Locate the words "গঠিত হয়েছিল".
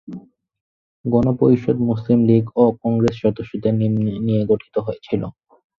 4.51-5.21